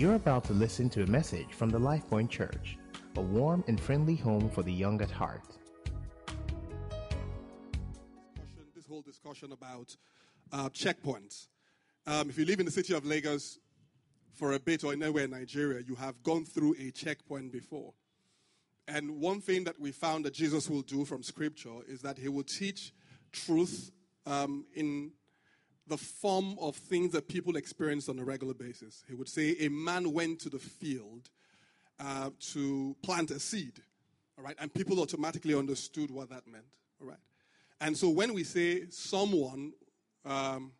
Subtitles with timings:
[0.00, 2.78] You're about to listen to a message from the LifePoint Church,
[3.16, 5.44] a warm and friendly home for the young at heart.
[8.74, 9.94] This whole discussion about
[10.54, 11.48] uh, checkpoints.
[12.06, 13.58] Um, if you live in the city of Lagos
[14.32, 17.92] for a bit or anywhere in Nigeria, you have gone through a checkpoint before.
[18.88, 22.30] And one thing that we found that Jesus will do from Scripture is that he
[22.30, 22.94] will teach
[23.32, 23.90] truth
[24.24, 25.12] um, in
[25.90, 29.04] the form of things that people experience on a regular basis.
[29.08, 31.28] He would say, A man went to the field
[31.98, 33.74] uh, to plant a seed,
[34.38, 36.64] all right, and people automatically understood what that meant,
[37.00, 37.18] all right.
[37.80, 39.72] And so when we say someone
[40.24, 40.70] um,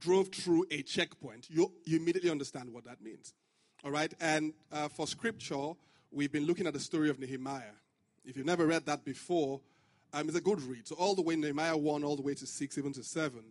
[0.00, 3.34] drove through a checkpoint, you, you immediately understand what that means,
[3.84, 4.12] all right.
[4.20, 5.74] And uh, for scripture,
[6.10, 7.76] we've been looking at the story of Nehemiah.
[8.24, 9.60] If you've never read that before,
[10.12, 10.88] um, it's a good read.
[10.88, 13.44] So all the way Nehemiah 1, all the way to 6, even to 7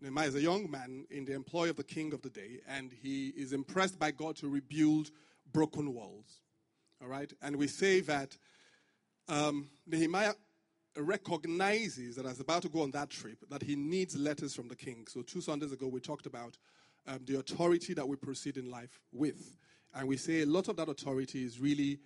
[0.00, 2.92] Nehemiah is a young man in the employ of the king of the day, and
[2.92, 5.10] he is impressed by God to rebuild
[5.52, 6.40] broken walls.
[7.02, 7.32] All right?
[7.42, 8.36] And we say that
[9.28, 10.34] um, Nehemiah
[10.96, 14.76] recognizes that as about to go on that trip, that he needs letters from the
[14.76, 15.06] king.
[15.08, 16.56] So two Sundays ago, we talked about
[17.06, 19.56] um, the authority that we proceed in life with.
[19.94, 21.98] And we say a lot of that authority is really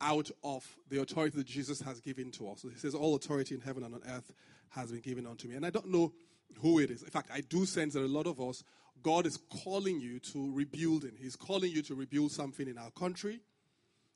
[0.00, 2.62] out of the authority that Jesus has given to us.
[2.62, 4.32] So he says, All authority in heaven and on earth
[4.70, 5.56] has been given unto me.
[5.56, 6.12] And I don't know
[6.60, 7.02] who it is.
[7.02, 8.64] In fact, I do sense that a lot of us,
[9.02, 11.12] God is calling you to rebuilding.
[11.20, 13.40] He's calling you to rebuild something in our country.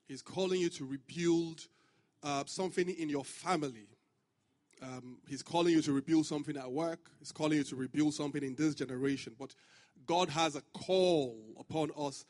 [0.09, 1.67] He's calling you to rebuild
[2.23, 3.87] uh, something in your family.
[4.83, 7.11] Um, he's calling you to rebuild something at work.
[7.21, 9.35] He's calling you to rebuild something in this generation.
[9.39, 9.55] But
[10.07, 12.25] God has a call upon us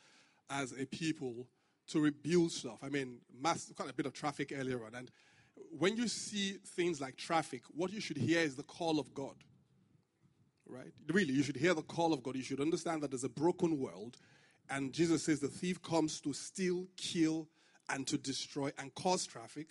[0.49, 1.47] as a people
[1.87, 2.77] to rebuild stuff.
[2.83, 4.93] I mean, mass, quite a bit of traffic earlier on.
[4.93, 5.11] And
[5.77, 9.35] when you see things like traffic, what you should hear is the call of God
[10.67, 10.91] right?
[11.11, 12.35] Really, you should hear the call of God.
[12.35, 14.17] You should understand that there's a broken world.
[14.69, 17.47] And Jesus says the thief comes to steal, kill,
[17.89, 19.67] and to destroy and cause traffic.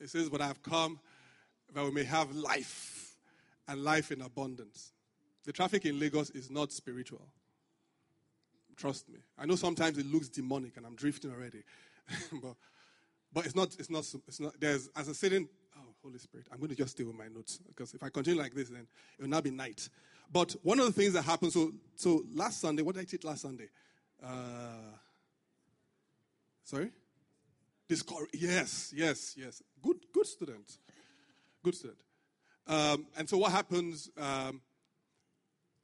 [0.00, 0.98] It says, But I've come
[1.74, 3.16] that we may have life
[3.68, 4.92] and life in abundance.
[5.44, 7.26] The traffic in Lagos is not spiritual.
[8.76, 9.18] Trust me.
[9.38, 11.62] I know sometimes it looks demonic and I'm drifting already.
[12.42, 12.54] but,
[13.32, 15.59] but it's not, it's not, it's not, there's, as a certain Oh,
[16.02, 16.46] Holy Spirit.
[16.50, 18.86] I'm going to just stay with my notes because if I continue like this, then
[19.18, 19.88] it will now be night.
[20.32, 23.24] But one of the things that happened, so, so last Sunday, what did I teach
[23.24, 23.68] last Sunday?
[24.22, 24.96] Uh,
[26.64, 26.90] sorry?
[27.88, 28.30] Discourage.
[28.34, 29.62] Yes, yes, yes.
[29.82, 30.78] Good, good student.
[31.62, 31.98] Good student.
[32.66, 34.60] Um, and so what happens um,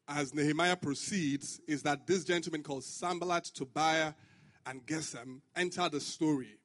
[0.08, 4.12] as Nehemiah proceeds is that this gentleman called Sanballat, Tobiah,
[4.64, 6.58] and Geshem enter the story.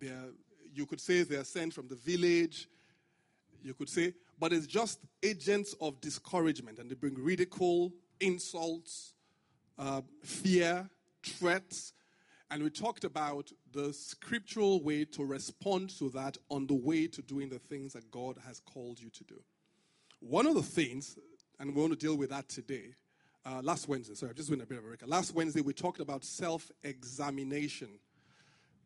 [0.00, 0.30] They're
[0.74, 2.68] you could say they're sent from the village.
[3.62, 9.14] You could say, but it's just agents of discouragement, and they bring ridicule, insults,
[9.78, 10.88] uh, fear,
[11.22, 11.92] threats.
[12.50, 17.22] And we talked about the scriptural way to respond to that on the way to
[17.22, 19.40] doing the things that God has called you to do.
[20.20, 21.16] One of the things,
[21.58, 22.94] and we want to deal with that today,
[23.44, 25.08] uh, last Wednesday, sorry, I'm just doing a bit of a record.
[25.08, 27.88] Last Wednesday, we talked about self examination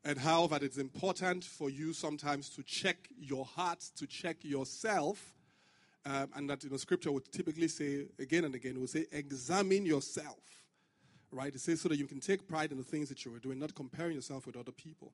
[0.07, 5.35] and how that it's important for you sometimes to check your heart, to check yourself.
[6.05, 9.07] Um, and that you know, scripture would typically say again and again, it would say,
[9.11, 10.39] examine yourself.
[11.33, 11.53] Right?
[11.53, 13.59] It says so that you can take pride in the things that you are doing,
[13.59, 15.13] not comparing yourself with other people.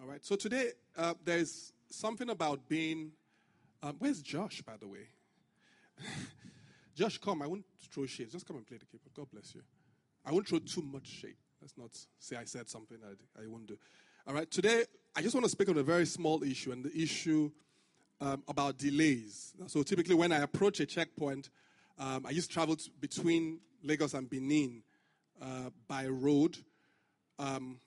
[0.00, 0.24] All right.
[0.24, 3.10] So today, uh, there's something about being.
[3.82, 5.08] Um, where's Josh, by the way?
[6.94, 7.42] Josh, come.
[7.42, 8.30] I won't throw shade.
[8.30, 9.10] Just come and play the keeper.
[9.12, 9.62] God bless you.
[10.24, 11.36] I won't throw too much shade.
[11.60, 13.78] Let's not say I said something I, I won't do.
[14.26, 16.98] All right, today I just want to speak on a very small issue, and the
[16.98, 17.50] issue
[18.22, 19.52] um, about delays.
[19.66, 21.50] So typically, when I approach a checkpoint,
[21.98, 24.82] um, I used to travel between Lagos and Benin
[25.42, 26.56] uh, by road
[27.38, 27.78] um,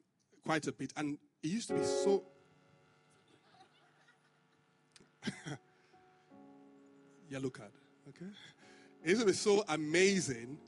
[0.45, 2.21] quite a bit, and it used to be so.
[7.31, 7.71] Yellow card,
[8.09, 8.31] okay?
[9.03, 10.59] It used to be so amazing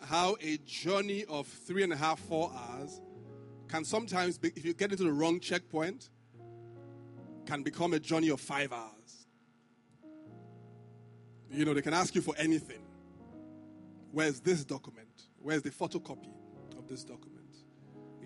[0.00, 3.02] how a journey of three and a half, four hours
[3.70, 6.10] can sometimes, be, if you get into the wrong checkpoint,
[7.46, 9.26] can become a journey of five hours.
[11.50, 12.82] You know, they can ask you for anything.
[14.12, 15.08] Where's this document?
[15.38, 16.32] Where's the photocopy
[16.76, 17.54] of this document?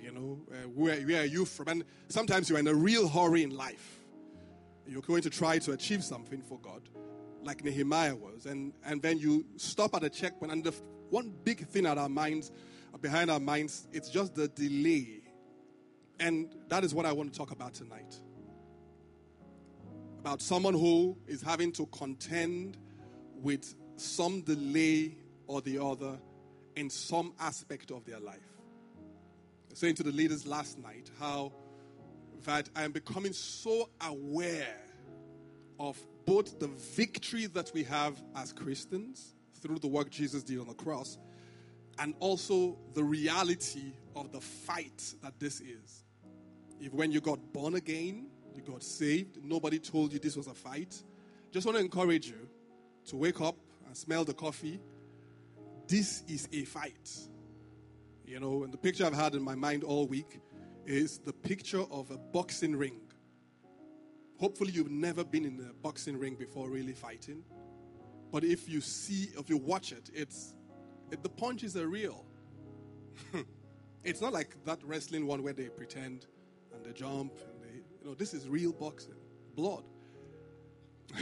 [0.00, 1.68] You know, uh, where, where are you from?
[1.68, 4.00] And sometimes you're in a real hurry in life.
[4.86, 6.82] You're going to try to achieve something for God,
[7.42, 8.46] like Nehemiah was.
[8.46, 10.74] And, and then you stop at a checkpoint, and the
[11.10, 12.50] one big thing at our minds,
[13.00, 15.20] behind our minds, it's just the delay.
[16.20, 18.20] And that is what I want to talk about tonight.
[20.20, 22.78] About someone who is having to contend
[23.42, 25.16] with some delay
[25.46, 26.18] or the other
[26.76, 28.38] in some aspect of their life.
[29.74, 31.52] saying to the leaders last night how
[32.44, 34.76] that I am becoming so aware
[35.80, 40.68] of both the victory that we have as Christians through the work Jesus did on
[40.68, 41.18] the cross
[41.98, 46.04] and also the reality of the fight that this is.
[46.80, 50.54] If when you got born again, you got saved, nobody told you this was a
[50.54, 51.02] fight,
[51.50, 52.48] just want to encourage you
[53.06, 53.56] to wake up
[53.86, 54.80] and smell the coffee.
[55.86, 57.10] This is a fight.
[58.24, 60.40] You know, and the picture I've had in my mind all week
[60.86, 63.00] is the picture of a boxing ring.
[64.38, 67.44] Hopefully, you've never been in a boxing ring before, really fighting.
[68.32, 70.54] But if you see, if you watch it, it's
[71.10, 72.24] it, the punches are real.
[74.04, 76.26] it's not like that wrestling one where they pretend
[76.74, 79.14] and they jump and they, you know, this is real boxing,
[79.56, 79.84] blood.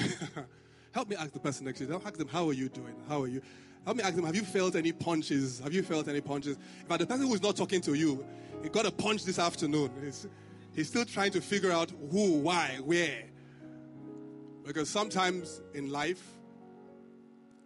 [0.93, 1.95] Help me ask the person next to you.
[2.05, 2.95] Ask them, how are you doing?
[3.09, 3.41] How are you?
[3.85, 5.61] Help me ask them, have you felt any punches?
[5.61, 6.59] Have you felt any punches?
[6.89, 8.25] If the person who's not talking to you,
[8.63, 9.91] he got a punch this afternoon.
[10.05, 10.27] He's,
[10.75, 13.25] he's still trying to figure out who, why, where.
[14.65, 16.23] Because sometimes in life,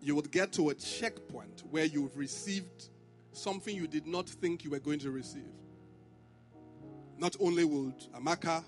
[0.01, 2.91] you would get to a checkpoint where you've received
[3.37, 5.43] something you did not think you were going to receive.
[7.19, 8.63] Not only would Amaka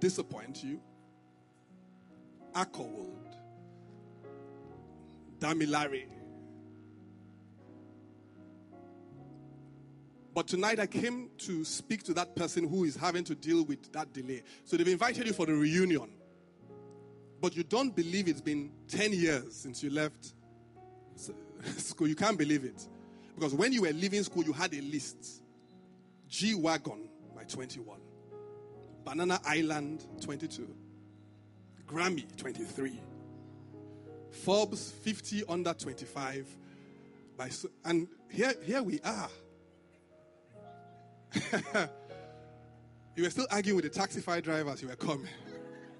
[0.00, 0.80] disappoint you,
[2.54, 3.36] Akko would,
[5.38, 6.06] Damilare
[10.32, 13.92] But tonight I came to speak to that person who is having to deal with
[13.92, 14.42] that delay.
[14.64, 16.08] So they've invited you for the reunion.
[17.40, 20.34] But you don't believe it's been 10 years since you left
[21.76, 22.06] school.
[22.06, 22.86] You can't believe it.
[23.40, 25.40] Because when you were leaving school, you had a list
[26.28, 27.98] G Wagon by 21,
[29.02, 30.68] Banana Island 22,
[31.88, 33.00] Grammy 23,
[34.30, 36.46] Forbes 50 under 25.
[37.38, 37.48] By,
[37.86, 39.30] and here, here we are.
[43.16, 45.28] you were still arguing with the taxify drivers you were coming.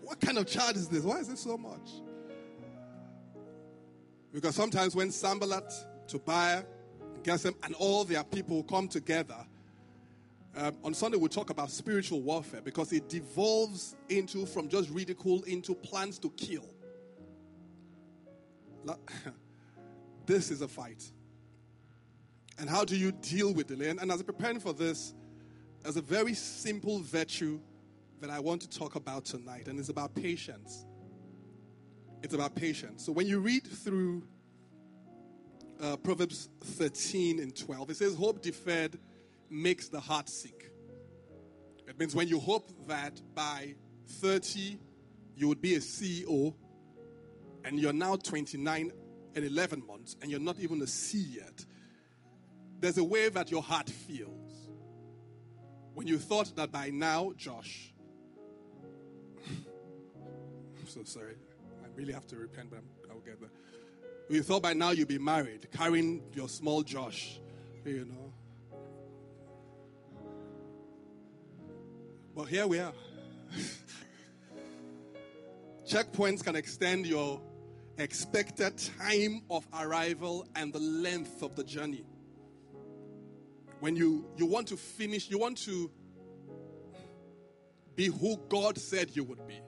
[0.02, 1.04] What kind of charge is this?
[1.04, 1.88] Why is it so much?
[4.31, 5.72] Because sometimes when Sanballat,
[6.06, 6.64] Tobiah,
[7.22, 9.37] Geshem, and all their people come together,
[10.56, 15.43] um, on Sunday we'll talk about spiritual warfare because it devolves into from just ridicule
[15.43, 16.69] into plans to kill.
[20.26, 21.05] this is a fight.
[22.58, 23.90] And how do you deal with delay?
[23.90, 25.14] And, and as I'm preparing for this,
[25.82, 27.61] there's a very simple virtue
[28.20, 30.84] that I want to talk about tonight, and it's about patience.
[32.22, 33.05] It's about patience.
[33.05, 34.25] So when you read through
[35.81, 38.99] uh, Proverbs 13 and 12, it says, Hope deferred
[39.49, 40.71] makes the heart sick.
[41.88, 43.75] It means when you hope that by
[44.06, 44.79] 30
[45.37, 46.55] you would be a CEO,
[47.65, 48.93] and you're now 29
[49.35, 51.65] and 11 months, and you're not even a C yet,
[52.79, 54.50] there's a way that your heart feels
[55.94, 57.93] when you thought that by now, Josh,
[59.47, 61.35] I'm so sorry.
[61.85, 62.81] I really have to repent, but
[63.11, 63.50] i will get there.
[64.31, 67.41] You thought by now you'd be married, carrying your small Josh,
[67.85, 68.32] you know.
[72.35, 72.94] But here we are.
[75.87, 77.41] Checkpoints can extend your
[77.99, 82.05] expected time of arrival and the length of the journey
[83.81, 85.91] when you, you want to finish, you want to
[87.96, 89.58] be who God said you would be.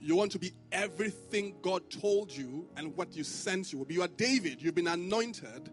[0.00, 3.94] You want to be everything God told you and what you sent you will be.
[3.94, 4.62] You are David.
[4.62, 5.70] You've been anointed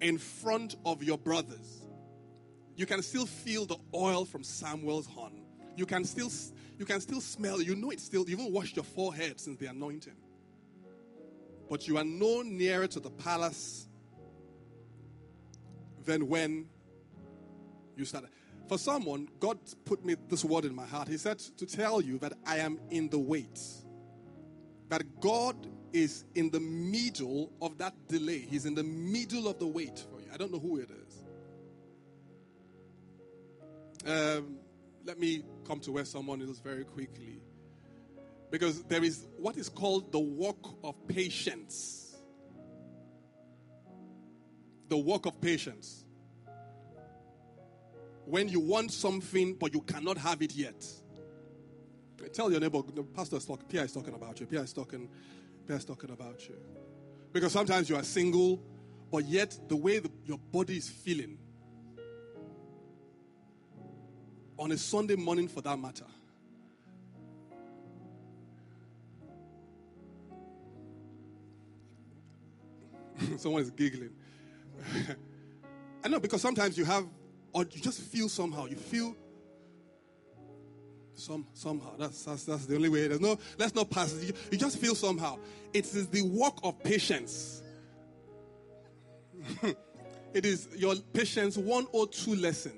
[0.00, 1.82] in front of your brothers.
[2.76, 5.42] You can still feel the oil from Samuel's horn.
[5.76, 6.30] You can still
[6.78, 7.60] you can still smell.
[7.60, 8.28] You know it's still.
[8.28, 10.16] You even washed your forehead since the anointing.
[11.68, 13.86] But you are no nearer to the palace
[16.04, 16.66] than when
[17.96, 18.30] you started.
[18.68, 21.08] For someone, God put me this word in my heart.
[21.08, 23.58] He said to tell you that I am in the wait.
[24.88, 25.56] That God
[25.92, 28.40] is in the middle of that delay.
[28.40, 30.26] He's in the middle of the wait for you.
[30.32, 31.24] I don't know who it is.
[34.06, 34.56] Um,
[35.04, 37.40] let me come to where someone is very quickly.
[38.50, 42.08] Because there is what is called the walk of patience
[44.88, 46.04] the walk of patience.
[48.28, 50.84] When you want something but you cannot have it yet.
[52.34, 54.44] Tell your neighbor, the pastor is talking, Pierre is talking about you.
[54.44, 55.08] Pierre is talking,
[55.66, 56.56] Pierre is talking about you.
[57.32, 58.60] Because sometimes you are single,
[59.10, 61.38] but yet the way the, your body is feeling
[64.58, 66.04] on a Sunday morning for that matter.
[73.38, 74.10] Someone is giggling.
[76.04, 77.06] I know because sometimes you have
[77.52, 78.66] or you just feel somehow.
[78.66, 79.16] You feel
[81.14, 81.96] some somehow.
[81.98, 83.08] That's, that's that's the only way.
[83.08, 84.14] There's no let's not pass.
[84.22, 85.38] You, you just feel somehow.
[85.72, 87.62] It is the work of patience.
[89.62, 92.72] it is your patience 102 lesson.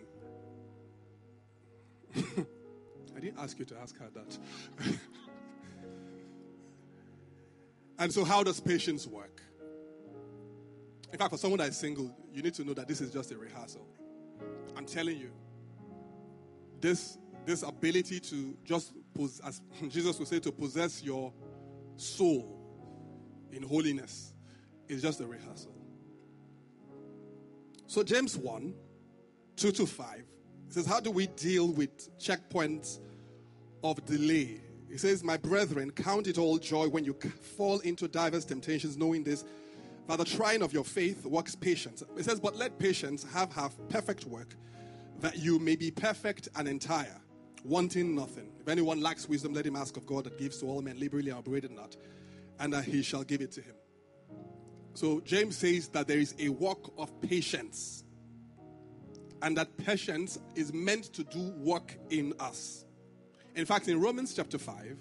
[2.16, 4.38] I didn't ask you to ask her that.
[7.98, 9.42] and so, how does patience work?
[11.12, 13.32] In fact, for someone that is single, you need to know that this is just
[13.32, 13.86] a rehearsal.
[14.76, 15.30] I'm telling you,
[16.80, 18.92] this this ability to just,
[19.44, 21.32] as Jesus would say, to possess your
[21.96, 22.58] soul
[23.52, 24.32] in holiness
[24.88, 25.74] is just a rehearsal.
[27.86, 28.74] So, James 1
[29.56, 30.24] 2 to 5
[30.68, 33.00] says, How do we deal with checkpoints
[33.82, 34.60] of delay?
[34.90, 39.24] He says, My brethren, count it all joy when you fall into diverse temptations, knowing
[39.24, 39.44] this,
[40.10, 42.02] that the trying of your faith works patience.
[42.16, 44.56] It says, But let patience have half perfect work,
[45.20, 47.20] that you may be perfect and entire,
[47.64, 48.50] wanting nothing.
[48.60, 51.30] If anyone lacks wisdom, let him ask of God that gives to all men liberally
[51.30, 51.96] and upbraided not,
[52.58, 53.76] and that he shall give it to him.
[54.94, 58.02] So James says that there is a work of patience,
[59.42, 62.84] and that patience is meant to do work in us.
[63.54, 64.96] In fact, in Romans chapter 5,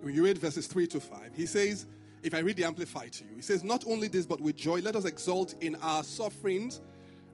[0.00, 1.86] when you read verses 3 to 5, he says,
[2.22, 4.80] if I read the Amplified to you, he says, Not only this, but with joy,
[4.80, 6.80] let us exult in our sufferings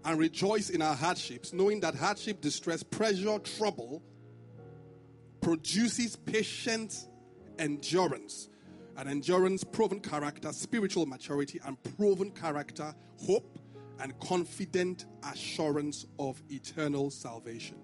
[0.04, 4.02] and rejoice in our hardships, knowing that hardship, distress, pressure, trouble
[5.40, 7.09] produces patient
[7.59, 8.49] endurance.
[8.97, 12.92] And endurance, proven character, spiritual maturity, and proven character,
[13.25, 13.59] hope,
[14.00, 17.76] and confident assurance of eternal salvation.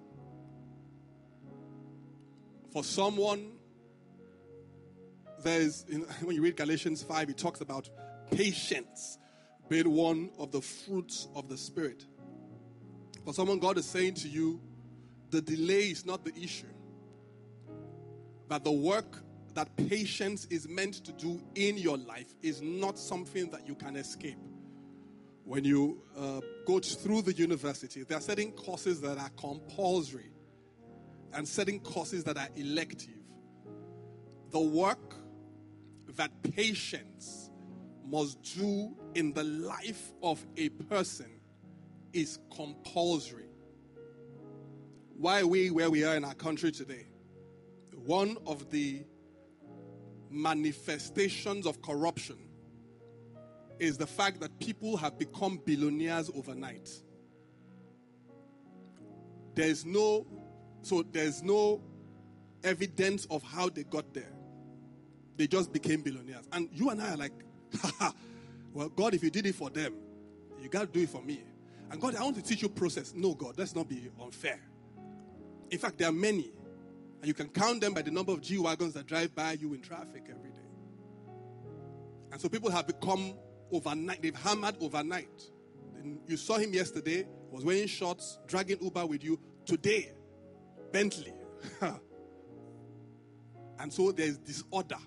[2.73, 3.53] For someone,
[5.45, 5.87] there's,
[6.23, 7.89] when you read Galatians 5, it talks about
[8.31, 9.19] patience
[9.69, 12.05] being one of the fruits of the Spirit.
[13.25, 14.61] For someone, God is saying to you,
[15.31, 16.67] the delay is not the issue.
[18.49, 19.23] That the work
[19.55, 23.97] that patience is meant to do in your life is not something that you can
[23.97, 24.39] escape.
[25.45, 30.33] When you uh, go through the university, there are certain courses that are compulsory
[31.33, 33.11] and certain courses that are elective.
[34.51, 35.14] The work
[36.17, 37.51] that patience
[38.07, 41.41] must do in the life of a person
[42.13, 43.49] is compulsory.
[45.17, 47.07] Why are we where we are in our country today?
[48.05, 49.05] One of the
[50.31, 52.37] manifestations of corruption
[53.79, 56.91] is the fact that people have become billionaires overnight.
[59.55, 60.27] There's no
[60.83, 61.81] so there's no
[62.63, 64.33] evidence of how they got there.
[65.37, 66.47] They just became billionaires.
[66.53, 67.33] And you and I are like,
[68.73, 69.95] well, God, if you did it for them,
[70.61, 71.43] you got to do it for me.
[71.91, 73.13] And God, I want to teach you process.
[73.15, 74.61] No, God, let's not be unfair.
[75.71, 76.53] In fact, there are many.
[77.21, 79.75] And you can count them by the number of G Wagons that drive by you
[79.75, 80.59] in traffic every day.
[82.33, 83.35] And so people have become
[83.71, 85.51] overnight, they've hammered overnight.
[86.27, 89.41] You saw him yesterday, was wearing shorts, dragging Uber with you.
[89.65, 90.13] Today,
[90.93, 91.33] Bentley.
[93.79, 94.99] and so there's disorder.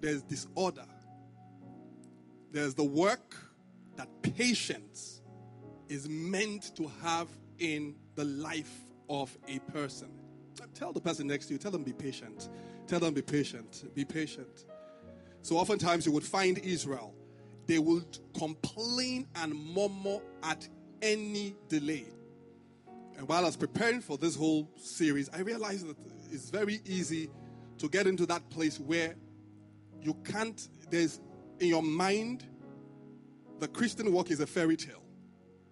[0.00, 0.84] There's disorder.
[2.52, 3.34] There's the work
[3.96, 5.22] that patience
[5.88, 7.28] is meant to have
[7.58, 8.72] in the life
[9.08, 10.08] of a person.
[10.74, 12.48] Tell the person next to you, tell them be patient.
[12.86, 13.84] Tell them be patient.
[13.94, 14.66] Be patient.
[15.42, 17.14] So oftentimes you would find Israel,
[17.66, 20.68] they would complain and murmur at
[21.02, 22.06] any delay.
[23.16, 25.96] And while I was preparing for this whole series, I realized that
[26.30, 27.30] it's very easy
[27.78, 29.14] to get into that place where
[30.04, 31.20] you can't, there's
[31.58, 32.44] in your mind,
[33.58, 35.02] the Christian walk is a fairy tale.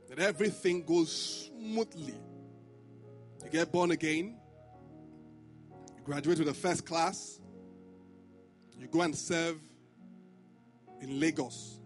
[0.09, 2.15] That everything goes smoothly.
[3.45, 4.37] You get born again,
[5.97, 7.41] you graduate with a first class,
[8.79, 9.59] you go and serve
[11.01, 11.81] in Lagos.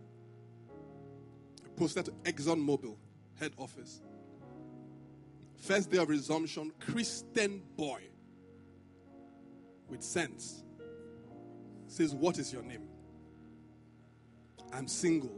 [1.62, 2.96] You posted to Exxon Mobil
[3.38, 4.00] head office.
[5.56, 8.02] First day of resumption, Christian boy
[9.88, 10.64] with sense
[11.88, 12.88] says, What is your name?
[14.72, 15.32] I'm single.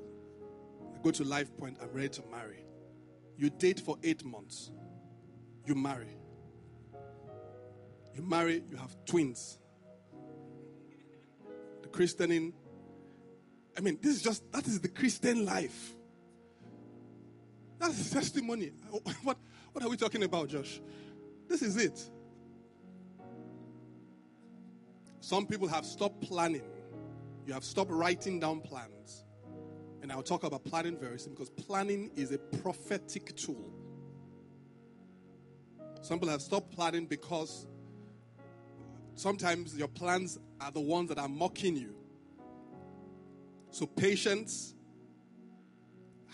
[0.94, 2.64] I go to Life Point, I'm ready to marry.
[3.36, 4.70] You date for eight months.
[5.64, 6.16] You marry.
[8.14, 9.58] You marry, you have twins.
[11.82, 12.52] The Christian in,
[13.76, 15.94] I mean, this is just, that is the Christian life.
[17.78, 18.72] That's testimony.
[19.22, 19.38] What,
[19.72, 20.80] what are we talking about, Josh?
[21.46, 22.10] This is it.
[25.28, 26.64] Some people have stopped planning.
[27.44, 29.26] You have stopped writing down plans.
[30.00, 33.70] And I'll talk about planning very soon because planning is a prophetic tool.
[36.00, 37.66] Some people have stopped planning because
[39.16, 41.94] sometimes your plans are the ones that are mocking you.
[43.70, 44.76] So, patience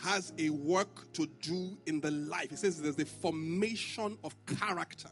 [0.04, 2.52] has a work to do in the life.
[2.52, 5.10] It says there's the formation of character.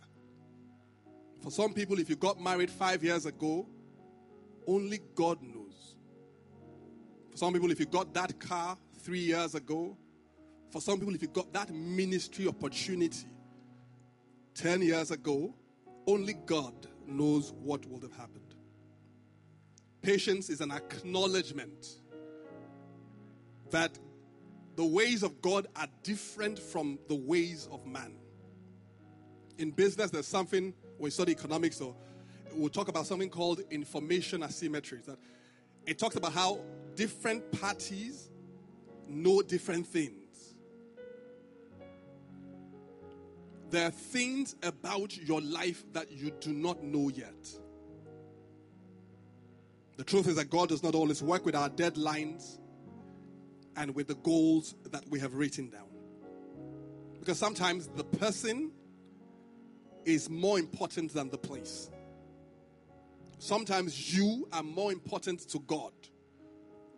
[1.42, 3.66] For some people, if you got married five years ago,
[4.66, 5.96] only God knows.
[7.32, 9.96] For some people, if you got that car three years ago,
[10.70, 13.26] for some people, if you got that ministry opportunity
[14.54, 15.52] 10 years ago,
[16.06, 16.74] only God
[17.06, 18.54] knows what would have happened.
[20.00, 21.86] Patience is an acknowledgement
[23.70, 23.98] that
[24.76, 28.14] the ways of God are different from the ways of man.
[29.58, 31.96] In business, there's something, we study economics, so
[32.54, 34.98] we'll talk about something called information asymmetry.
[35.06, 35.18] That
[35.86, 36.60] it talks about how
[36.94, 38.30] different parties
[39.08, 40.54] know different things.
[43.70, 47.48] There are things about your life that you do not know yet.
[49.96, 52.58] The truth is that God does not always work with our deadlines
[53.76, 55.88] and with the goals that we have written down.
[57.18, 58.72] Because sometimes the person
[60.04, 61.90] is more important than the place.
[63.38, 65.92] Sometimes you are more important to God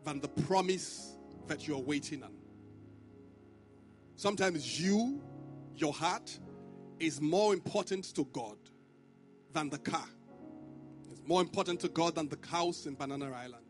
[0.04, 2.34] than the promise that you're waiting on.
[4.16, 5.20] Sometimes you,
[5.74, 6.38] your heart,
[7.00, 8.56] is more important to God
[9.52, 10.06] than the car.
[11.10, 13.64] It's more important to God than the house in Banana Island.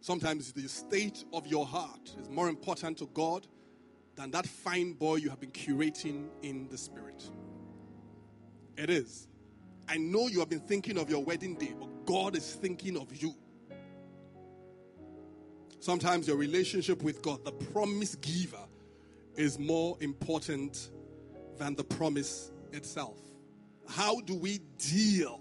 [0.00, 3.46] Sometimes the state of your heart is more important to God
[4.16, 7.30] than that fine boy you have been curating in the spirit.
[8.76, 9.28] It is.
[9.88, 13.14] I know you have been thinking of your wedding day, but God is thinking of
[13.14, 13.34] you.
[15.80, 18.64] Sometimes your relationship with God, the promise giver,
[19.36, 20.90] is more important
[21.58, 23.18] than the promise itself.
[23.88, 25.40] How do we deal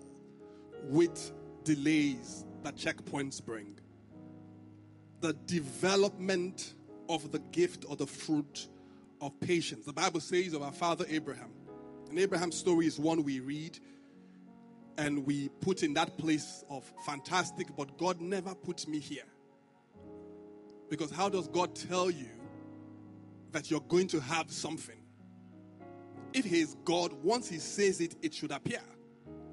[0.86, 1.32] with
[1.64, 3.80] delays that checkpoints bring?
[5.20, 6.74] The development
[7.08, 8.68] of the gift or the fruit
[9.22, 9.86] of patience.
[9.86, 11.52] The Bible says of our father Abraham,
[12.12, 13.80] and Abraham's story is one we read
[14.98, 19.24] and we put in that place of fantastic, but God never put me here.
[20.90, 22.28] Because how does God tell you
[23.54, 24.98] that you're going to have something?
[26.34, 28.82] If He is God, once He says it, it should appear.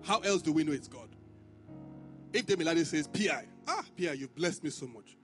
[0.03, 1.09] How else do we know it's God?
[2.33, 5.17] If Demilade says, PI, ah, PI, you've blessed me so much.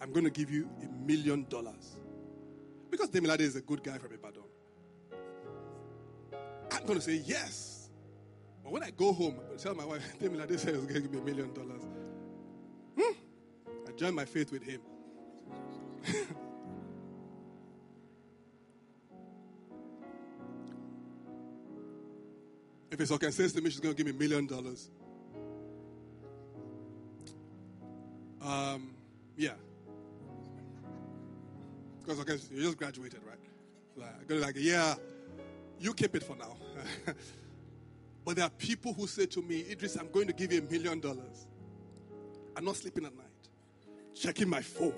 [0.00, 1.98] I'm going to give you a million dollars.
[2.88, 4.47] Because Demilade is a good guy from Ibadan.
[6.88, 7.90] Going to say yes.
[8.64, 11.00] But when I go home, I tell my wife, Demilade said he was going to
[11.02, 11.82] give me a million dollars.
[12.98, 13.12] Hmm.
[13.86, 14.80] I join my faith with him.
[22.90, 24.88] if it's okay, says to me she's going to give me a million dollars.
[28.40, 28.94] Um,
[29.36, 29.50] yeah.
[32.00, 33.36] Because okay, you just graduated, right?
[33.94, 34.94] Like, go like, yeah,
[35.80, 36.56] you keep it for now.
[38.24, 40.70] but there are people who say to me, Idris, I'm going to give you a
[40.70, 41.46] million dollars.
[42.56, 43.26] I'm not sleeping at night,
[44.14, 44.94] checking my phone.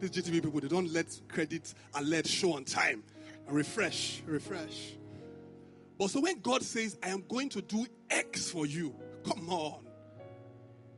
[0.00, 3.02] These GTB people, they don't let credit alert show on time.
[3.48, 4.94] Refresh, refresh.
[5.98, 9.84] But so when God says, I am going to do X for you, come on.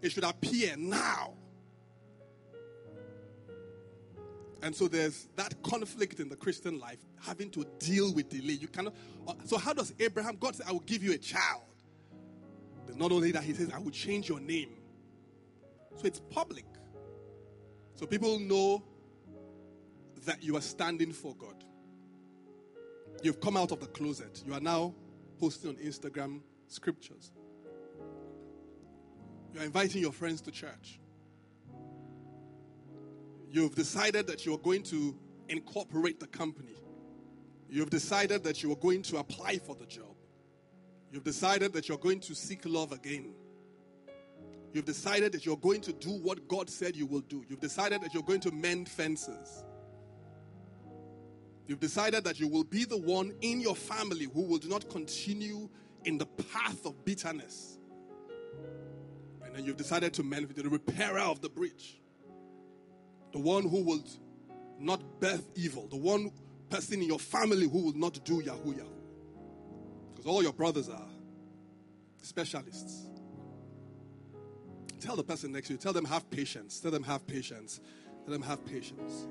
[0.02, 1.35] It should appear now.
[4.66, 8.54] And so there's that conflict in the Christian life, having to deal with delay.
[8.54, 8.96] You cannot.
[9.24, 10.36] Uh, so how does Abraham?
[10.40, 11.62] God said, "I will give you a child."
[12.84, 14.70] But not only that, He says, "I will change your name."
[15.94, 16.64] So it's public.
[17.94, 18.82] So people know
[20.24, 21.62] that you are standing for God.
[23.22, 24.42] You've come out of the closet.
[24.44, 24.96] You are now
[25.38, 27.30] posting on Instagram scriptures.
[29.54, 30.98] You're inviting your friends to church.
[33.50, 35.16] You've decided that you're going to
[35.48, 36.74] incorporate the company.
[37.68, 40.14] You've decided that you are going to apply for the job.
[41.10, 43.34] You've decided that you're going to seek love again.
[44.72, 47.44] You've decided that you're going to do what God said you will do.
[47.48, 49.64] You've decided that you're going to mend fences.
[51.66, 55.68] You've decided that you will be the one in your family who will not continue
[56.04, 57.78] in the path of bitterness.
[59.44, 62.00] And then you've decided to mend the repairer of the breach
[63.36, 64.02] the one who will
[64.80, 66.30] not birth evil, the one
[66.70, 68.88] person in your family who will not do Yahoo Yahoo.
[70.14, 71.06] Because all your brothers are
[72.22, 73.10] specialists.
[75.00, 76.80] Tell the person next to you, tell them have patience.
[76.80, 77.80] Tell them have patience.
[78.24, 79.28] tell them have patience.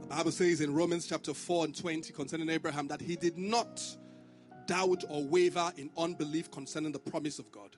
[0.00, 3.80] The Bible says in Romans chapter 4 and 20 concerning Abraham that he did not
[4.66, 7.76] doubt or waver in unbelief concerning the promise of God,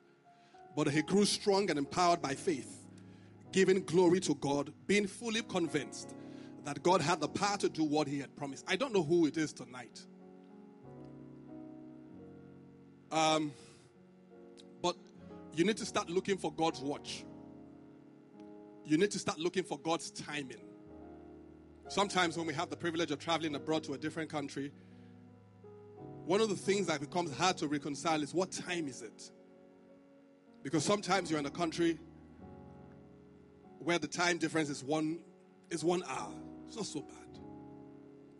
[0.74, 2.87] but he grew strong and empowered by faith,
[3.52, 6.14] giving glory to God, being fully convinced
[6.64, 8.64] that God had the power to do what he had promised.
[8.68, 10.02] I don't know who it is tonight.
[13.10, 13.52] Um,
[14.82, 14.96] but
[15.54, 17.24] you need to start looking for God's watch.
[18.84, 20.60] You need to start looking for God's timing.
[21.88, 24.72] Sometimes, when we have the privilege of traveling abroad to a different country,
[26.26, 29.30] one of the things that becomes hard to reconcile is what time is it?
[30.62, 31.98] Because sometimes you're in a country
[33.80, 35.18] where the time difference is one,
[35.70, 36.34] is one hour.
[36.66, 37.14] It's not so bad.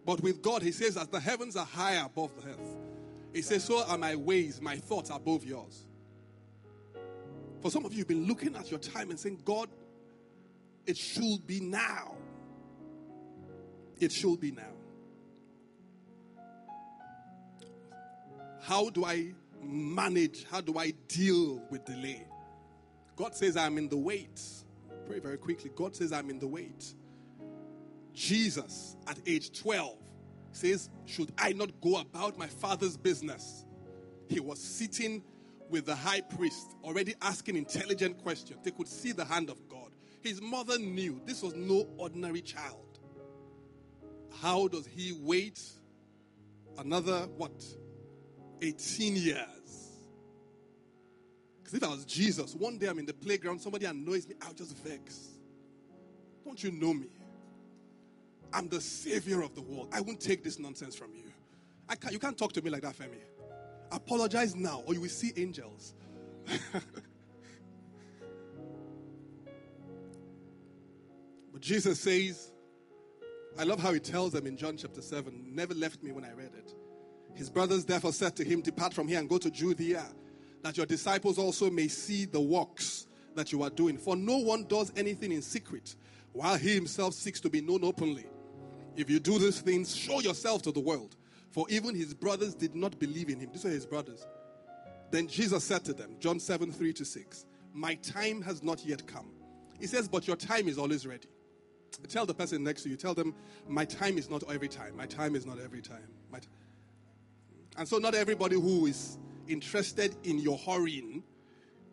[0.05, 2.77] But with God, He says, as the heavens are higher above the earth,
[3.33, 5.85] He says, so are my ways, my thoughts above yours.
[7.61, 9.69] For some of you, you've been looking at your time and saying, God,
[10.87, 12.15] it should be now.
[14.01, 14.63] It should be now.
[18.61, 20.45] How do I manage?
[20.51, 22.27] How do I deal with delay?
[23.17, 24.41] God says, I'm in the wait.
[25.09, 25.71] Pray very quickly.
[25.75, 26.93] God says, I'm in the wait.
[28.13, 29.97] Jesus, at age 12,
[30.53, 33.65] says, Should I not go about my father's business?
[34.29, 35.23] He was sitting
[35.71, 38.61] with the high priest, already asking intelligent questions.
[38.63, 39.93] They could see the hand of God.
[40.21, 42.99] His mother knew this was no ordinary child.
[44.43, 45.63] How does he wait
[46.77, 47.65] another, what,
[48.61, 49.58] 18 years?
[51.69, 54.55] Because if I was Jesus, one day I'm in the playground, somebody annoys me, I'll
[54.55, 55.29] just vex.
[56.43, 57.09] Don't you know me?
[58.55, 59.91] I'm the savior of the world.
[59.93, 61.31] I won't take this nonsense from you.
[61.87, 63.21] I can't, you can't talk to me like that, Femi.
[63.93, 65.93] Apologize now, or you will see angels.
[71.53, 72.51] but Jesus says,
[73.59, 76.33] I love how he tells them in John chapter 7, never left me when I
[76.33, 76.73] read it.
[77.35, 80.07] His brothers therefore said to him, Depart from here and go to Judea,
[80.63, 83.97] that your disciples also may see the works that you are doing.
[83.97, 85.95] For no one does anything in secret,
[86.33, 88.27] while he himself seeks to be known openly.
[88.97, 91.17] If you do these things, show yourself to the world.
[91.51, 93.51] For even his brothers did not believe in him.
[93.53, 94.27] These are his brothers.
[95.11, 99.07] Then Jesus said to them, John 7 3 to 6, My time has not yet
[99.07, 99.31] come.
[99.81, 101.29] He says, But your time is always ready.
[102.09, 103.35] Tell the person next to you, tell them,
[103.67, 104.97] My time is not every time.
[104.97, 106.09] My time is not every time.
[106.35, 106.49] T-.
[107.77, 109.19] And so, not everybody who is
[109.49, 111.23] interested in your hurrying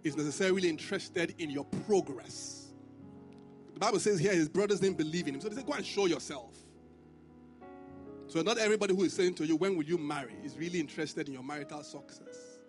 [0.04, 2.74] is necessarily interested in your progress.
[3.74, 5.41] The Bible says here his brothers didn't believe in him.
[5.41, 6.56] So they said, Go and show yourself.
[8.28, 11.28] So, not everybody who is saying to you, When will you marry, is really interested
[11.28, 12.60] in your marital success.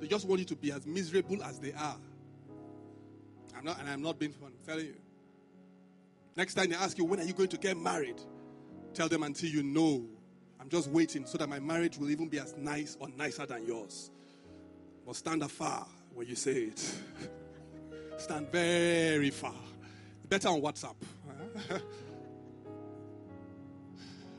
[0.00, 1.98] They just want you to be as miserable as they are.
[3.56, 4.96] I'm not, and I'm not being fun, I'm telling you.
[6.36, 8.20] Next time they ask you, When are you going to get married?
[8.94, 10.06] Tell them until you know.
[10.60, 13.66] I'm just waiting so that my marriage will even be as nice or nicer than
[13.66, 14.10] yours.
[15.06, 16.94] But stand afar when you say it.
[18.18, 19.54] stand very far.
[20.28, 20.96] Better on WhatsApp.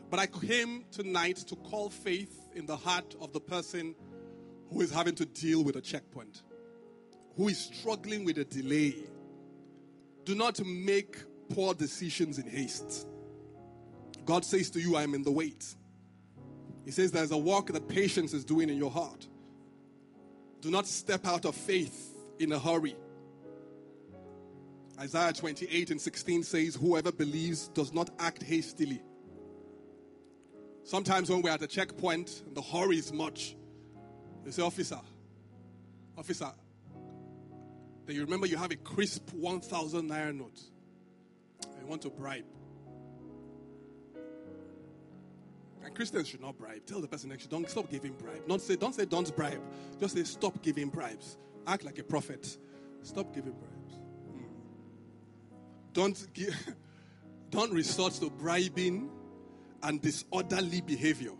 [0.09, 3.93] But I came tonight to call faith in the heart of the person
[4.71, 6.41] who is having to deal with a checkpoint,
[7.37, 8.95] who is struggling with a delay.
[10.25, 11.17] Do not make
[11.49, 13.07] poor decisions in haste.
[14.25, 15.75] God says to you, I am in the wait.
[16.89, 19.27] He says there's a work that patience is doing in your heart.
[20.59, 22.95] Do not step out of faith in a hurry.
[24.99, 29.03] Isaiah 28 and 16 says, Whoever believes does not act hastily
[30.83, 33.55] Sometimes when we're at a checkpoint and the hurry is much,
[34.43, 34.99] they say, Officer,
[36.17, 36.51] officer,
[38.07, 40.59] then you remember you have a crisp 1,000 naira note.
[41.79, 42.45] You want to bribe.
[45.83, 46.85] And Christians should not bribe.
[46.85, 48.47] Tell the person next to you, don't stop giving bribe.
[48.47, 49.61] Don't say, don't say don't bribe.
[49.99, 51.37] Just say stop giving bribes.
[51.67, 52.57] Act like a prophet.
[53.01, 53.93] Stop giving bribes.
[54.29, 54.43] Hmm.
[55.93, 56.55] Don't give,
[57.49, 59.09] don't resort to bribing
[59.83, 61.31] and disorderly behavior.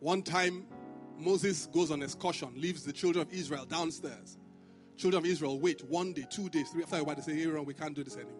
[0.00, 0.66] One time,
[1.18, 4.38] Moses goes on excursion, leaves the children of Israel downstairs.
[4.96, 6.82] Children of Israel wait one day, two days, three.
[6.82, 8.34] After a while, they say, Aaron, we can't do this anymore.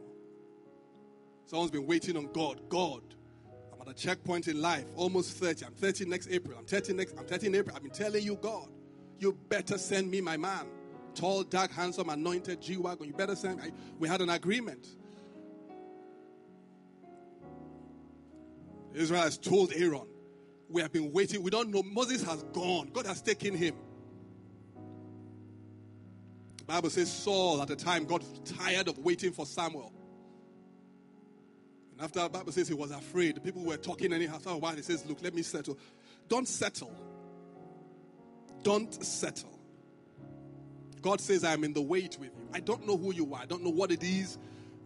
[1.46, 2.62] Someone's been waiting on God.
[2.68, 3.02] God,
[3.80, 5.64] I'm at a checkpoint in life, almost 30.
[5.66, 6.58] I'm 30 next April.
[6.58, 7.14] I'm 30 next.
[7.18, 7.76] I'm 30 in April.
[7.76, 8.68] I've been telling you, God,
[9.18, 10.66] you better send me my man.
[11.14, 13.06] Tall, dark, handsome, anointed G Wagon.
[13.06, 13.70] You better send me.
[13.98, 14.86] We had an agreement.
[18.94, 20.06] Israel has told Aaron,
[20.68, 21.42] We have been waiting.
[21.42, 21.82] We don't know.
[21.82, 22.90] Moses has gone.
[22.92, 23.74] God has taken him.
[26.58, 29.92] The Bible says Saul at the time got tired of waiting for Samuel.
[32.00, 34.36] After the Bible says he was afraid, people were talking anyhow.
[34.36, 35.78] After a while, he says, Look, let me settle.
[36.28, 36.92] Don't settle.
[38.62, 39.58] Don't settle.
[41.02, 42.48] God says, I am in the wait with you.
[42.52, 43.40] I don't know who you are.
[43.42, 44.38] I don't know what it is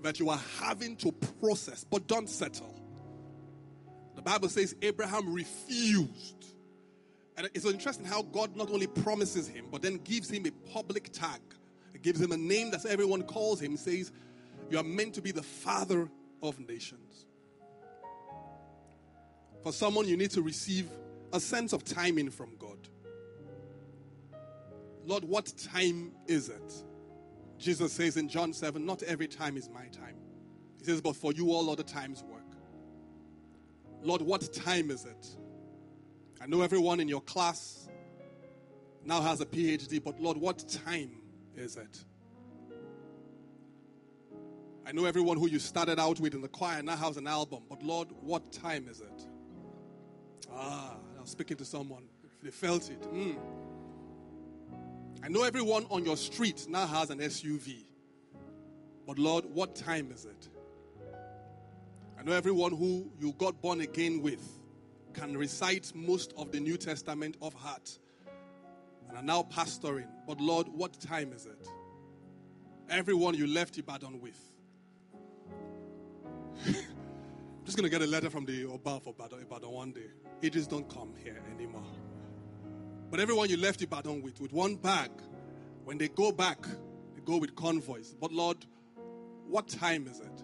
[0.02, 2.74] that you are having to process, but don't settle.
[4.14, 6.54] The Bible says Abraham refused.
[7.36, 11.12] And it's interesting how God not only promises him, but then gives him a public
[11.12, 11.40] tag.
[11.94, 14.12] It gives him a name that everyone calls him, says,
[14.70, 16.08] You are meant to be the father
[16.44, 17.26] of nations.
[19.62, 20.88] For someone, you need to receive
[21.32, 22.78] a sense of timing from God.
[25.06, 26.72] Lord, what time is it?
[27.58, 30.16] Jesus says in John 7, Not every time is my time.
[30.78, 32.42] He says, But for you, all other times work.
[34.02, 35.26] Lord, what time is it?
[36.40, 37.88] I know everyone in your class
[39.04, 41.10] now has a PhD, but Lord, what time
[41.56, 42.04] is it?
[44.86, 47.62] I know everyone who you started out with in the choir now has an album,
[47.70, 49.26] but Lord, what time is it?
[50.52, 52.04] Ah, I was speaking to someone.
[52.42, 53.00] They felt it.
[53.12, 53.36] Mm.
[55.22, 57.86] I know everyone on your street now has an SUV,
[59.06, 60.50] but Lord, what time is it?
[62.18, 64.46] I know everyone who you got born again with
[65.14, 67.98] can recite most of the New Testament of heart
[69.08, 71.68] and are now pastoring, but Lord, what time is it?
[72.90, 74.38] Everyone you left Ibadan with
[76.66, 80.06] I'm just going to get a letter from the Oba for Ibadan, one day.
[80.40, 81.84] He just don't come here anymore.
[83.10, 85.10] But everyone you left Ibadan with, with one bag,
[85.84, 86.62] when they go back,
[87.14, 88.14] they go with convoys.
[88.20, 88.58] But Lord,
[89.48, 90.42] what time is it?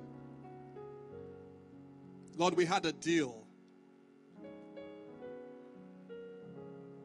[2.36, 3.44] Lord, we had a deal.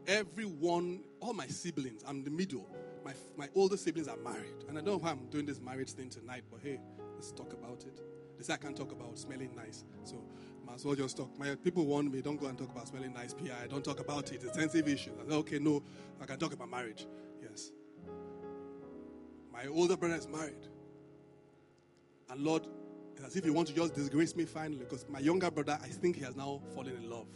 [0.08, 2.70] Everyone, all my siblings, I'm the middle.
[3.04, 4.64] My, my older siblings are married.
[4.70, 6.80] And I don't know why I'm doing this marriage thing tonight, but hey,
[7.16, 8.02] let's talk about it.
[8.38, 9.84] They say I can't talk about smelling nice.
[10.04, 10.22] So
[10.66, 11.38] might as well just talk.
[11.38, 13.68] My people warn me, don't go and talk about smelling nice PI.
[13.70, 14.36] Don't talk about it.
[14.36, 15.12] It's a sensitive issue.
[15.24, 15.84] I say, okay, no,
[16.22, 17.06] I can talk about marriage.
[17.42, 17.72] Yes.
[19.52, 20.68] My older brother is married.
[22.30, 22.68] And Lord,
[23.14, 25.88] it's as if you want to just disgrace me finally, because my younger brother, I
[25.88, 27.28] think he has now fallen in love.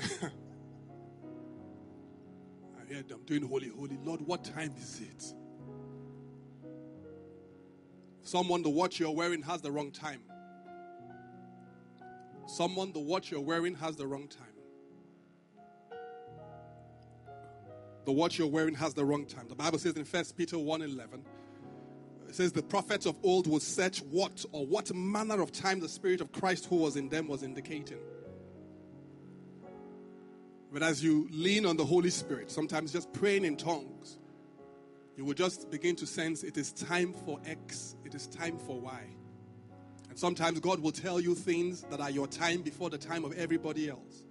[2.90, 3.98] I heard them doing holy, holy.
[4.02, 5.34] Lord, what time is it?
[8.24, 10.20] Someone, the watch you're wearing has the wrong time.
[12.46, 14.46] Someone, the watch you're wearing has the wrong time.
[18.06, 19.48] The watch you're wearing has the wrong time.
[19.48, 21.24] The Bible says in 1 Peter 1 11,
[22.28, 25.88] it says, The prophets of old will search what or what manner of time the
[25.88, 27.98] Spirit of Christ who was in them was indicating.
[30.72, 34.18] But as you lean on the Holy Spirit, sometimes just praying in tongues,
[35.16, 38.80] you will just begin to sense it is time for X, it is time for
[38.80, 39.02] Y.
[40.08, 43.32] And sometimes God will tell you things that are your time before the time of
[43.38, 44.24] everybody else.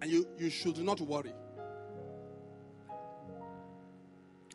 [0.00, 1.32] And you, you should not worry.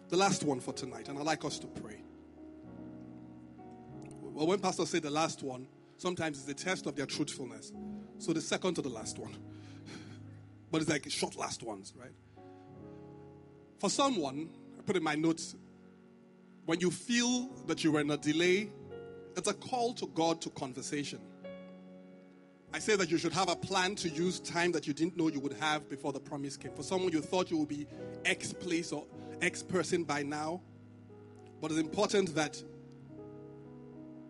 [0.09, 2.01] The last one for tonight, and I'd like us to pray.
[4.21, 7.71] Well, when Pastor said the last one, sometimes it's a test of their truthfulness.
[8.19, 9.35] So the second to the last one.
[10.71, 12.11] But it's like short last ones, right?
[13.79, 14.49] For someone,
[14.85, 15.55] put in my notes
[16.65, 18.69] when you feel that you are in a delay,
[19.37, 21.19] it's a call to God to conversation.
[22.73, 25.29] I say that you should have a plan to use time that you didn't know
[25.29, 26.73] you would have before the promise came.
[26.73, 27.87] For someone you thought you would be
[28.25, 29.05] X place or
[29.41, 30.61] X person by now,
[31.61, 32.61] but it's important that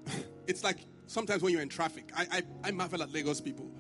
[0.48, 3.72] it's like sometimes when you're in traffic, I, I, I marvel at Lagos people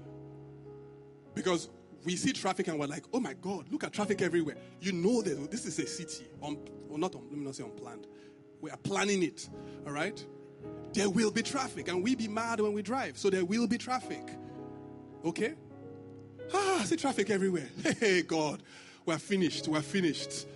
[1.35, 1.69] because
[2.05, 4.55] we see traffic and we're like, oh my God, look at traffic everywhere.
[4.79, 7.63] You know that this is a city, on, well, not on, let me not say
[7.63, 8.07] unplanned.
[8.61, 9.49] We are planning it,
[9.85, 10.23] all right?
[10.93, 13.77] There will be traffic, and we be mad when we drive, so there will be
[13.77, 14.23] traffic.
[15.25, 15.55] Okay?
[16.53, 17.67] Ah, I see traffic everywhere.
[17.99, 18.61] Hey, God,
[19.05, 19.67] we're finished.
[19.67, 20.47] We're finished.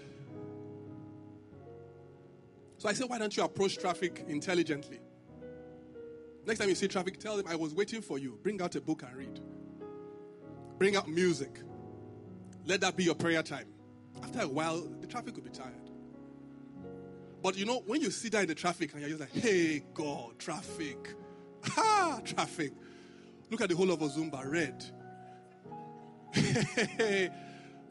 [2.77, 4.99] So I said, why don't you approach traffic intelligently?
[6.45, 8.38] Next time you see traffic, tell them, I was waiting for you.
[8.41, 9.39] Bring out a book and read.
[10.79, 11.59] Bring out music.
[12.65, 13.67] Let that be your prayer time.
[14.23, 15.73] After a while, the traffic will be tired.
[17.43, 19.83] But you know, when you sit there in the traffic and you're just like, hey,
[19.93, 20.97] God, traffic.
[21.61, 22.71] Ha, traffic.
[23.49, 24.85] Look at the whole of Ozumba, red.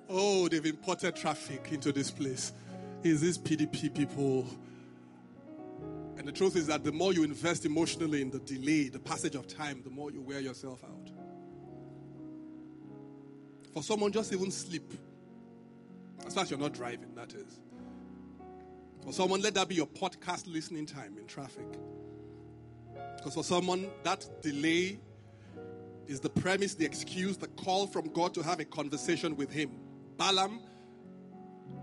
[0.08, 2.54] oh, they've imported traffic into this place.
[3.02, 4.46] Is this PDP people?
[6.16, 9.34] And the truth is that the more you invest emotionally in the delay, the passage
[9.34, 11.07] of time, the more you wear yourself out.
[13.78, 14.92] For someone, just even sleep.
[16.26, 17.60] As far as you're not driving, that is.
[19.04, 21.78] For someone, let that be your podcast listening time in traffic.
[23.16, 24.98] Because for someone, that delay
[26.08, 29.70] is the premise, the excuse, the call from God to have a conversation with Him.
[30.16, 30.58] Balaam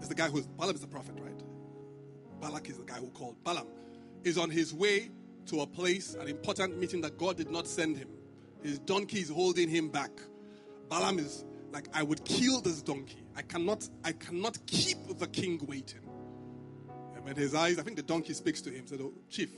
[0.01, 1.41] is the guy who's, Balaam is the prophet, right?
[2.41, 3.41] Balak is the guy who called.
[3.45, 3.67] Balaam
[4.25, 5.11] is on his way
[5.45, 8.09] to a place, an important meeting that God did not send him.
[8.63, 10.11] His donkey is holding him back.
[10.89, 13.25] Balaam is like, I would kill this donkey.
[13.35, 15.99] I cannot, I cannot keep the king waiting.
[17.27, 19.49] And his eyes, I think the donkey speaks to him, said, oh, Chief,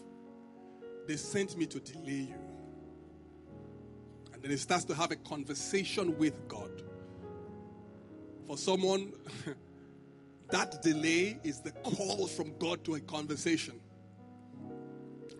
[1.07, 2.41] they sent me to delay you.
[4.33, 6.81] And then he starts to have a conversation with God.
[8.47, 9.13] For someone,
[10.49, 13.79] that delay is the call from God to a conversation.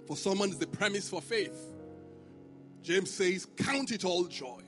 [0.05, 1.59] For someone, it's the premise for faith.
[2.83, 4.66] James says, Count it all joy.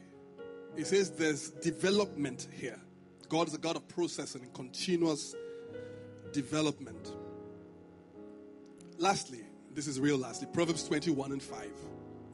[0.80, 2.80] He says there's development here.
[3.28, 5.36] God is a God of process and continuous
[6.32, 7.12] development.
[8.98, 9.42] Lastly,
[9.74, 11.70] this is real lastly, Proverbs 21 and 5,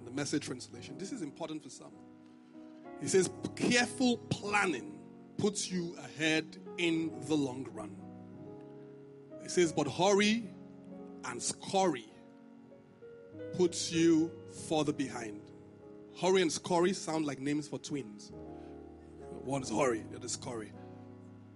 [0.05, 0.95] the message translation.
[0.99, 1.91] This is important for some.
[3.01, 4.99] He says, Careful planning
[5.39, 6.45] puts you ahead
[6.77, 7.95] in the long run.
[9.41, 10.43] He says, But hurry
[11.25, 12.13] and scurry
[13.57, 14.31] puts you
[14.69, 15.44] further behind.
[16.21, 18.31] Hurry and scurry sound like names for twins.
[19.43, 20.71] One is hurry, the other is.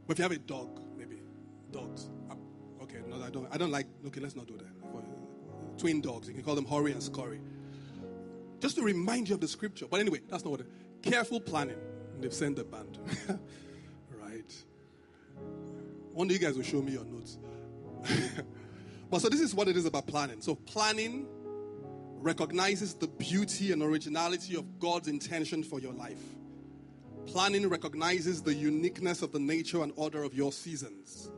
[0.06, 1.22] But if you have a dog, maybe
[1.72, 2.10] dogs.
[2.30, 2.40] Um,
[2.84, 3.48] okay, no, I don't.
[3.52, 3.88] I don't like.
[4.08, 5.78] Okay, let's not do that.
[5.78, 7.40] Twin dogs, you can call them hurry and scurry.
[8.60, 9.86] Just to remind you of the scripture.
[9.90, 10.60] But anyway, that's not what.
[10.62, 10.68] It,
[11.02, 11.78] careful planning.
[12.20, 12.98] They've sent the band.
[14.22, 14.54] right.
[16.12, 17.38] One day you guys will show me your notes.
[19.10, 20.42] but so this is what it is about planning.
[20.42, 21.28] So planning
[22.20, 26.22] recognizes the beauty and originality of God's intention for your life.
[27.26, 31.32] Planning recognizes the uniqueness of the nature and order of your seasons.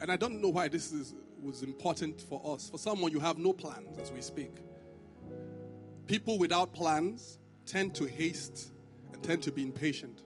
[0.00, 2.68] And I don't know why this is, was important for us.
[2.70, 4.50] For someone, you have no plans as we speak.
[6.06, 8.72] People without plans tend to haste
[9.12, 10.22] and tend to be impatient.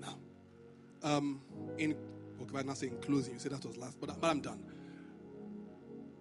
[0.00, 0.18] Now,
[1.02, 1.40] um,
[1.76, 1.96] in
[2.50, 4.62] okay, I'm not saying closing, you say that was last, but, but I'm done.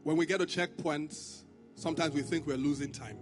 [0.04, 1.44] When we get to checkpoints,
[1.76, 3.18] sometimes we think we're losing time.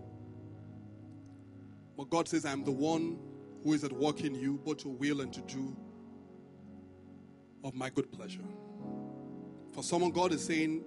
[1.98, 3.18] But God says, I'm the one
[3.64, 5.76] who is at work in you, both to will and to do
[7.64, 8.44] of my good pleasure.
[9.74, 10.84] For someone, God is saying,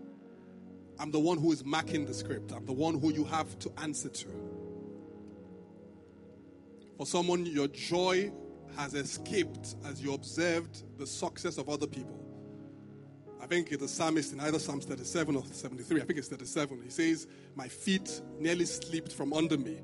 [0.98, 2.52] I'm the one who is marking the script.
[2.52, 4.28] I'm the one who you have to answer to.
[6.96, 8.30] For someone, your joy
[8.76, 12.20] has escaped as you observed the success of other people.
[13.42, 16.00] I think it's the psalmist in either Psalms 37 or 73.
[16.00, 16.82] I think it's 37.
[16.82, 19.80] He says, My feet nearly slipped from under me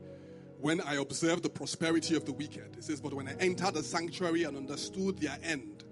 [0.60, 2.74] when I observed the prosperity of the wicked.
[2.76, 5.84] He says, But when I entered the sanctuary and understood their end,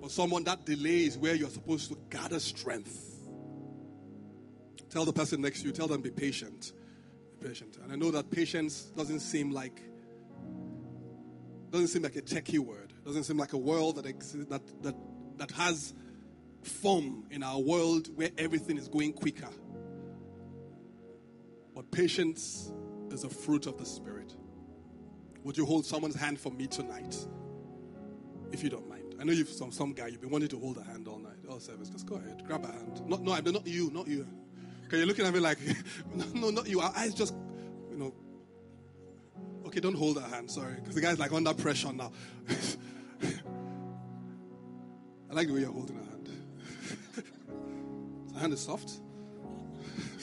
[0.00, 3.18] for someone, that delay is where you're supposed to gather strength.
[4.90, 6.72] Tell the person next to you, tell them be patient.
[7.40, 7.78] Be patient.
[7.82, 9.82] And I know that patience doesn't seem like
[11.70, 12.92] doesn't seem like a techie word.
[13.04, 14.94] Doesn't seem like a world that exists, that, that,
[15.36, 15.94] that has
[16.62, 19.48] form in our world where everything is going quicker.
[21.74, 22.72] But patience
[23.10, 24.34] is a fruit of the Spirit.
[25.44, 27.16] Would you hold someone's hand for me tonight?
[28.52, 29.14] If you don't mind.
[29.20, 31.36] I know you've some, some guy, you've been wanting to hold a hand all night,
[31.48, 31.88] all service.
[31.88, 33.02] Just go ahead, grab a hand.
[33.06, 34.26] Not, no, I'm not you, not you.
[34.82, 35.58] Because you're looking at me like,
[36.14, 36.80] no, no, not you.
[36.80, 37.34] Our eyes just,
[39.68, 42.10] Okay, don't hold her hand, sorry, because the guy's like under pressure now.
[45.30, 46.30] I like the way you're holding her hand.
[48.32, 49.00] her hand is soft.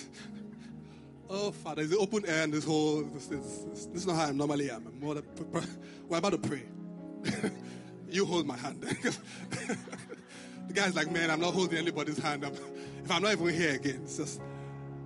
[1.29, 3.03] oh, Father, it's the open air and this whole.
[3.03, 4.88] This, this, this, this is not how I normally am.
[4.88, 5.21] I'm more,
[6.10, 6.63] we're about to pray.
[8.10, 8.81] you hold my hand.
[8.81, 9.77] the
[10.73, 12.43] guy's like, man, I'm not holding anybody's hand.
[12.43, 12.53] I'm,
[13.03, 14.41] if I'm not even here again, it's just.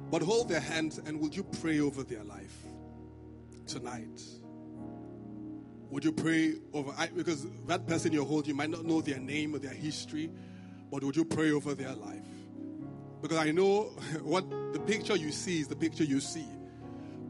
[0.10, 2.56] But hold their hands and would you pray over their life?
[3.70, 4.22] Tonight?
[5.92, 9.20] Would you pray over I, because that person you're holding, you might not know their
[9.20, 10.30] name or their history,
[10.92, 12.26] but would you pray over their life?
[13.22, 13.84] Because I know
[14.24, 16.48] what the picture you see is the picture you see,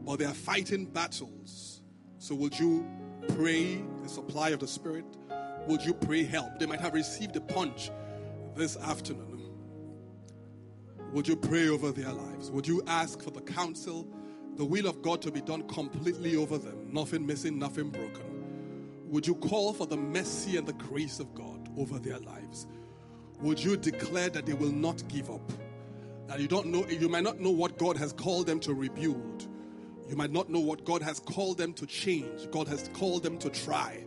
[0.04, 1.82] but they are fighting battles.
[2.18, 2.86] So would you
[3.28, 5.04] pray the supply of the Spirit?
[5.66, 6.58] Would you pray help?
[6.58, 7.90] They might have received a punch
[8.54, 9.50] this afternoon.
[11.12, 12.50] Would you pray over their lives?
[12.50, 14.06] Would you ask for the counsel?
[14.56, 18.24] The will of God to be done completely over them, nothing missing, nothing broken.
[19.08, 22.66] Would you call for the mercy and the grace of God over their lives?
[23.40, 25.52] Would you declare that they will not give up?
[26.26, 29.48] That you don't know, you might not know what God has called them to rebuild.
[30.08, 32.50] You might not know what God has called them to change.
[32.50, 34.04] God has called them to try.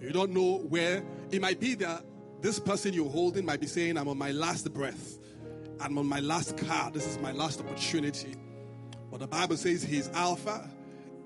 [0.00, 2.04] You don't know where it might be that
[2.42, 5.18] This person you're holding might be saying, I'm on my last breath.
[5.80, 6.92] I'm on my last card.
[6.92, 8.34] This is my last opportunity.
[9.12, 10.68] But the Bible says He's Alpha,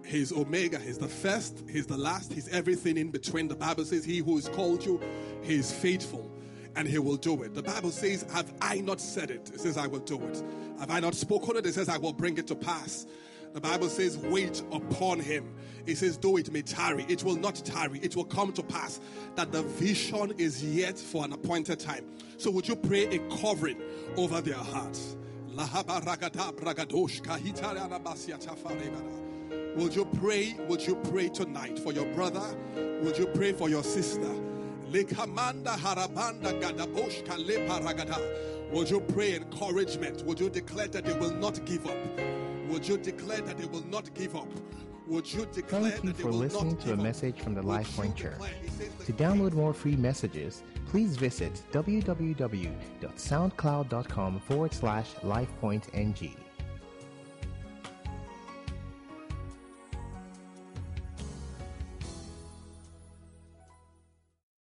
[0.04, 3.46] He's Omega, He's the first, He's the last, He's everything in between.
[3.46, 5.00] The Bible says He who has called you,
[5.42, 6.28] He is faithful
[6.74, 7.54] and He will do it.
[7.54, 9.52] The Bible says, Have I not said it?
[9.54, 10.42] It says, I will do it.
[10.80, 11.64] Have I not spoken it?
[11.64, 13.06] It says, I will bring it to pass.
[13.54, 15.54] The Bible says, Wait upon Him.
[15.86, 19.00] It says, Though it may tarry, it will not tarry, it will come to pass
[19.36, 22.04] that the vision is yet for an appointed time.
[22.36, 23.80] So, would you pray a covering
[24.16, 25.16] over their hearts?
[29.76, 30.54] Would you pray?
[30.68, 32.42] Would you pray tonight for your brother?
[33.02, 34.30] Would you pray for your sister?
[38.72, 40.24] Would you pray encouragement?
[40.26, 41.96] Would you declare that they will not give up?
[42.68, 44.48] Would you declare that they will not give up?
[45.06, 48.16] Would you declare Thank you for listening to a message from the Would Life Point
[48.16, 48.32] Church.
[48.32, 56.36] declare- He says To download more free messages, please visit www.soundcloud.com forward slash lifepointng.